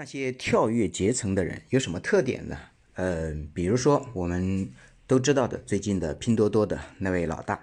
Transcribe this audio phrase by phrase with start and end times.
[0.00, 2.56] 那些跳跃阶层的人有什么特点呢？
[2.94, 4.72] 呃，比如说我们
[5.06, 7.62] 都知道的最近的拼多多的那位老大，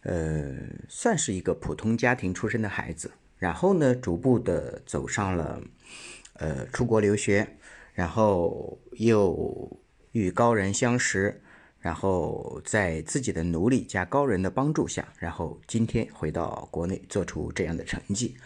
[0.00, 0.56] 呃，
[0.88, 5.62] 算是一个普通家庭出身的孩子，然后呢，逐步的走上了
[6.38, 7.46] 呃出国留学，
[7.92, 9.78] 然后又
[10.12, 11.42] 与高人相识，
[11.80, 18.38] 然后在自己的努力加高人的帮助下，然后今天回到国内做出这样的成绩，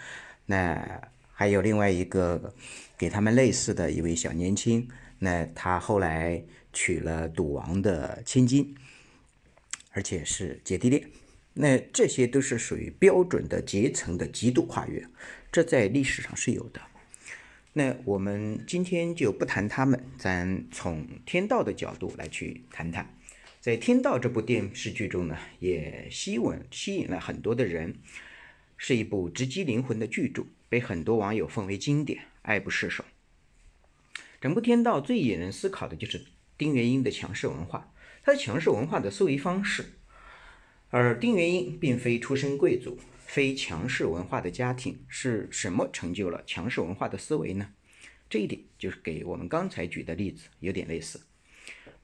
[0.46, 1.00] 那。
[1.38, 2.54] 还有另外一个
[2.96, 4.88] 给他们类似的一位小年轻，
[5.18, 8.74] 那他后来娶了赌王的千金，
[9.90, 11.06] 而且是姐弟恋，
[11.52, 15.06] 那这些都是属于标准的阶层的极度跨越，
[15.52, 16.80] 这在历史上是有的。
[17.74, 23.14] 那我们今天就不谈他们，咱从天道的角度来去谈谈，
[23.60, 27.96] 在《天道》这部电视剧中呢，也吸引吸引了很多的人，
[28.78, 30.46] 是一部直击灵魂的巨著。
[30.68, 33.04] 被很多网友奉为经典，爱不释手。
[34.40, 36.26] 整部《天道》最引人思考的就是
[36.58, 39.92] 丁元英的强势文化，他的强势文化的思维方式。
[40.90, 47.72] 而丁元英并非出身贵族，非强势文化的家庭，是什么成就了强势文化的思维呢？
[48.28, 51.22] 这一点就是给我们刚才举的例子有点类似。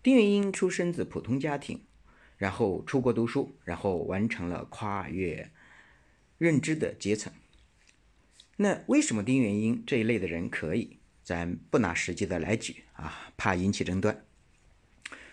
[0.03, 1.85] 丁元英出生自普通家庭，
[2.39, 5.51] 然后出国读书，然后完成了跨越
[6.39, 7.33] 认知的阶层。
[8.57, 10.99] 那为什么丁元英这一类的人可以？
[11.25, 14.25] 咱不拿实际的来举啊，怕引起争端。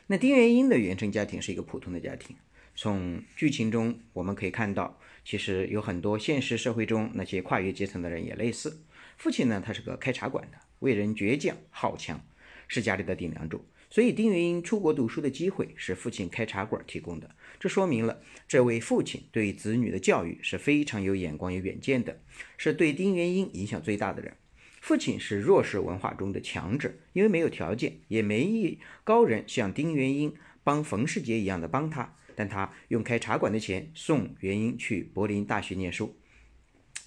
[0.05, 2.35] 那丁元英的原生家庭是一个普通的家庭，
[2.75, 8.83] 从剧情中我们可以看到，其实有很多现实社会中那些跨越阶层的人也类似。
[9.17, 12.23] 父亲呢，他是个开茶馆的，为人倔强好强，
[12.67, 13.65] 是家里的顶梁柱。
[13.89, 17.35] 所以丁元英出国读书的机会是父亲开茶馆提供的。
[17.59, 22.21] 这说明了这位父亲对子女的教育是非常有眼光、有远见的，
[22.57, 24.35] 是对丁元英影响最大的人。
[24.79, 36.15] 父亲是弱势文化中的强者，因为没有条件，也没一高人像丁元英帮冯世杰一样的帮他，但他用开茶馆的钱送元英去柏林大学念书，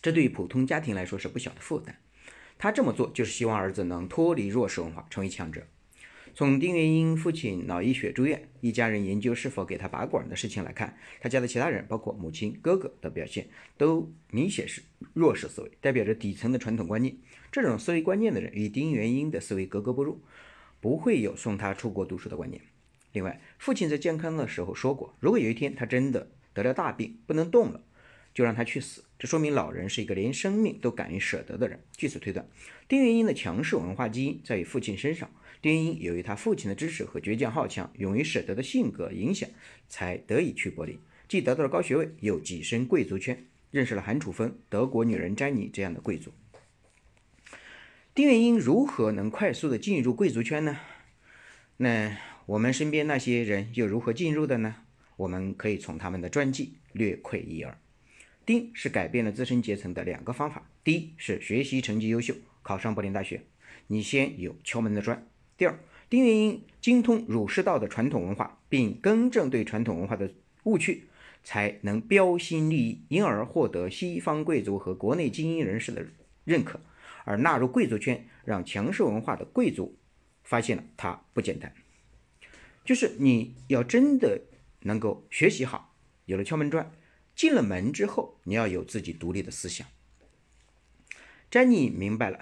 [0.03, 1.97] 这对于普通家庭来说是不小的负担。
[2.59, 5.67] 他这么做就是希望儿子能脱离弱势文化，成为强者。
[6.35, 14.83] 从丁元英父亲脑溢血住院，一家人研究是否给他拔管的事情来看，他家的其他人，包括母亲、哥哥的表现，都明显是
[15.13, 17.15] 弱势思维，代表着底层的传统观念。
[17.51, 20.23] 这种思维观念的人与丁元英的思维格格不入，
[20.81, 22.63] 不会有送他出国读书的观念。
[23.13, 27.83] 另外，父亲在健康的时候说过，如果有一天他真的得了大病，不能动了。
[28.35, 31.81] 就让他去死，这说明老人是一个连生命都敢于舍得的人。
[31.97, 32.49] 据此推断，
[32.89, 35.31] 丁元英的强势文化基因在于父亲身上。
[35.61, 39.49] 丁元英由于他父亲的支持和倔强好强、勇于舍得的性格影响，
[39.89, 40.99] 才得以去柏林，
[41.29, 46.33] 既得到了高学位，又跻身贵族圈，认识了韩楚风、德国女人詹妮这样的贵族。
[48.15, 50.81] 丁元英如何能快速的进入贵族圈呢？
[51.77, 54.77] 那我们身边那些人又如何进入的呢？
[55.17, 57.79] 我们可以从他们的传记略窥一二。
[58.45, 63.43] 丁是改变了自身阶层的两个方法：第一是学习成绩优秀，考上柏林大学，
[63.87, 65.17] 你先有敲门的砖；
[65.57, 65.79] 第二，
[66.11, 70.33] 丁元英精通儒释道的传统文化，并更正对传统文化的
[70.65, 71.05] 误区，
[71.45, 76.05] 才能标新立异，因而获得西方贵族和国内精英人士的
[76.45, 76.81] 认可，
[77.25, 79.97] 而纳入贵族圈，让强势文化的贵族
[80.43, 81.73] 发现了他不简单。
[82.85, 84.41] 就是你要真的
[84.81, 86.91] 能够学习好，有了敲门砖。
[87.35, 89.87] 进了门之后，你要有自己独立的思想。
[91.51, 92.39] 詹妮明白了，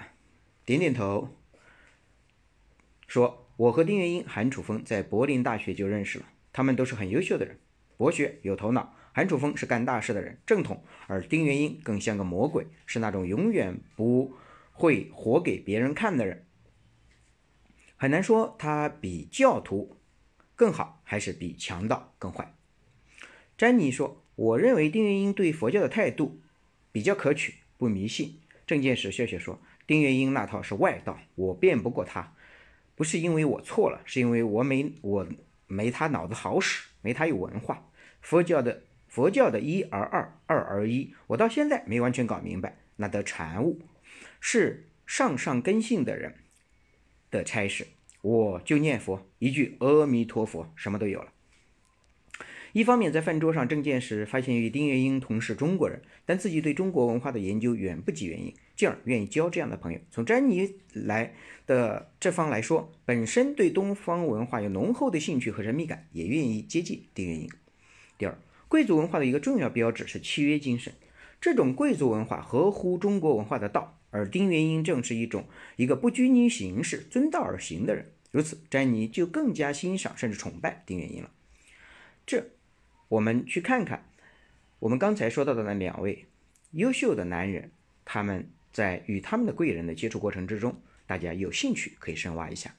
[0.63, 1.35] 点点头，
[3.07, 7.59] 说：“我和丁元英、韩楚风在柏林大学就认识了，他们都是很优秀的人，
[7.97, 8.95] 博学有头脑。
[9.11, 10.77] 韩楚风是干大事的人，正统；
[11.07, 14.33] 而丁元英更像个魔鬼，是那种永远不
[14.71, 16.45] 会活给别人看的人。
[17.97, 19.97] 很难说他比教徒
[20.55, 22.55] 更好，还是比强盗更坏。”
[23.57, 24.20] 詹妮说。
[24.35, 26.39] 我认为丁元英对佛教的态度
[26.91, 28.39] 比较可取，不迷信。
[28.65, 32.33] 郑建时笑笑说：“丁元英那套是外道，我辩不过他，
[32.95, 35.27] 不是因为我错了，是因为我没我
[35.67, 37.89] 没他脑子好使，没他有文化。
[38.21, 42.77] 佛教的佛教的一而二，二而一，我到现在没完全搞明白。
[42.95, 43.81] 那得禅悟，
[44.39, 46.35] 是上上根性的人
[47.29, 47.87] 的差事。
[48.21, 51.33] 我就念佛一句阿弥陀佛，什么都有了。”
[52.73, 59.99] 一方面，在饭桌上，郑建时发现与丁元英同是中国人，但自己对中国文化的研究远不及元英，进而愿意交这样的朋友。
[60.09, 61.33] 从詹妮来
[61.67, 67.49] 的这方来说，本身对东方文化有浓厚的兴趣和神秘感，也愿意接近丁元英。
[68.17, 68.37] 第二，
[68.69, 70.93] 贵族文化的一个重要标志是契约精神，
[71.41, 75.45] 这种贵族文化合乎中国文化的道，而丁元英正是一种
[75.75, 81.31] 一个不拘泥形式、遵道而行的人，如此，詹妮就更加欣赏甚至崇拜丁元英了。
[82.25, 82.51] 这，
[83.11, 84.05] 我们去看看
[84.79, 86.27] 我们刚才说到的那两位
[86.71, 87.71] 优秀的男人，
[88.05, 92.73] 他们在与他们的贵人的接触过程之中，大家有兴趣可以深挖一下。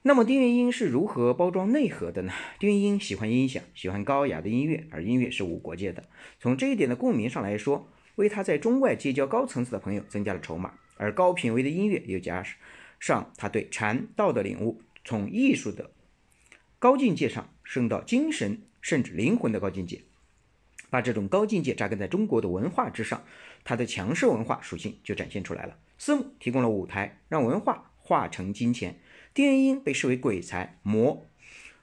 [0.00, 2.32] 那么丁元英是如何包装内核的呢？
[2.58, 6.02] 丁元英喜欢音响，喜欢高雅的音乐，而音乐是无国界的。
[6.40, 10.72] 从这一点的共鸣上来说，为他在中外结交高层次的朋友增加了筹码。
[10.96, 12.42] 而高品位的音乐又加
[12.98, 15.90] 上他对禅道的领悟，从艺术的
[16.78, 20.02] 高境界上升到精神甚至灵魂的高境界，
[20.90, 23.24] 把这种高境界扎根在中国的文化之上，
[23.64, 25.78] 他的强势文化属性就展现出来了。
[25.98, 28.98] 私募提供了舞台，让文化化成金钱。
[29.32, 31.26] 丁元英被视为鬼才魔，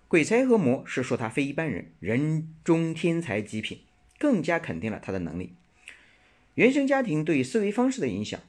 [0.07, 3.79] 鬼才和魔是说他非一般人，人中天才极品，
[4.17, 5.53] 更加肯定了他的能力。
[6.55, 8.39] 原生家庭对思维方式的影响，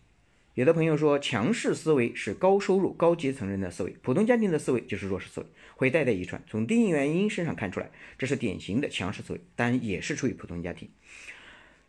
[0.55, 6.41] 有的朋友说强势思维是高收入高阶层人的思维，普通家庭的思维就是弱势思维，会代代遗传。
[6.47, 10.89] 从丁元英身上看出来，这是典型的强势思维，但也是出于普通家庭。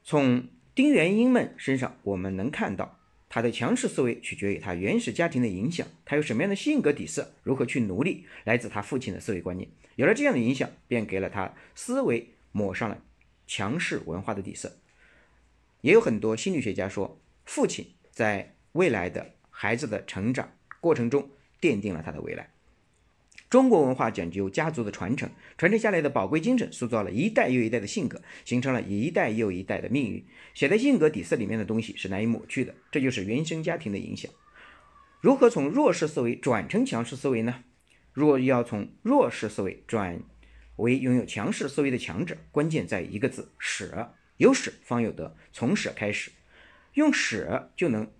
[0.04, 3.00] 从丁元英们身上，我们能看到。
[3.28, 9.68] 他的强势思维取决于他原始家庭的影响，他有什么样的性格底色，如何去努力，来自他父亲的思维观念。
[9.96, 13.04] 有了这样的影响，便给了他思维抹上了
[13.46, 14.78] 强势文化的底色。
[15.82, 20.51] 也有很多心理学家说，父亲在未来的孩子的成长
[20.81, 21.30] 过程中
[21.62, 22.51] 奠定了他的未来。
[23.50, 30.25] 中国文化讲究家族的传承，传承下来的宝贵精神塑造了一代又一代的性格，形成了一代又一代的命运。
[30.54, 34.30] 写在性格底色里面的东西是难以抹去的，这就是原生家庭的影响。
[35.22, 37.63] 如何从弱势思维转成强势思维呢？
[38.12, 40.22] 若要从弱势思维转
[40.75, 44.13] 为拥有强势思维的强者，关键在一个字：舍。
[44.38, 46.30] 有舍方有得，从舍开始，
[46.95, 48.12] 用舍就能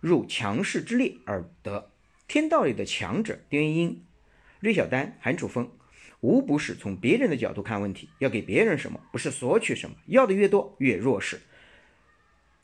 [0.00, 1.90] 入强势之列而得。
[2.26, 4.04] 天道里的强者，丁元英。
[4.60, 5.70] 芮小丹、韩楚风，
[6.20, 11.40] 无不是从别人的角度看问题，要给别人什么，不是索取什么，要的越多越弱势，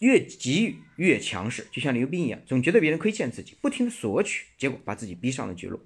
[0.01, 5.81] 越给予越强势，就像刘斌一样，总觉得别人亏欠自己，不停的索取，结果把自己逼上了绝路。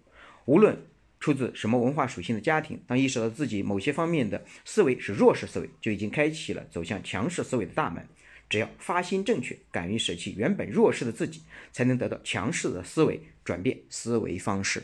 [0.47, 0.85] 无论
[1.21, 8.05] 出自什么文化属性的家庭，当意识到自己某些方面的思维是弱势思维，就已经开启了走向强势思维的大门。
[8.51, 11.43] 只要发心正确，敢于舍弃原本弱势的自己，
[11.73, 14.83] 才能得到强势的思维，转变思维方式。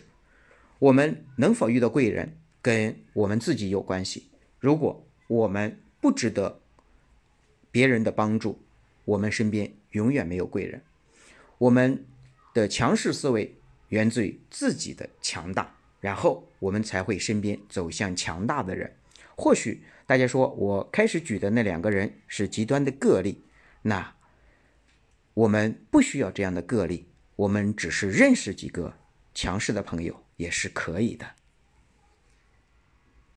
[0.78, 4.28] 我们能否遇到贵人，跟我们自己有关系。
[4.60, 6.60] 如果我们不值得
[7.72, 8.62] 别人的帮助，
[9.04, 10.80] 我们身边永远没有贵人。
[11.58, 12.04] 我们
[12.54, 13.56] 的强势思维
[13.88, 18.94] 源自于自己的强大，然后我们才会身边走向强大的人。
[19.34, 23.42] 或许大家说我开始举的那两个人是极端的个例，
[23.86, 24.14] 那
[25.34, 28.94] 我们不需要这样的个例，我们只是认识几个
[29.34, 30.26] 强势的朋友。
[30.36, 31.26] 也是可以的。